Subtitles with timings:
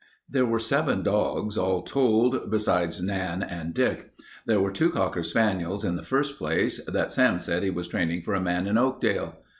[0.27, 4.11] There were seven dogs, all told, besides Nan and Dick.
[4.47, 8.23] There were two cocker spaniels, in the first place, that Sam said he was training
[8.23, 9.37] for a man in Oakdale.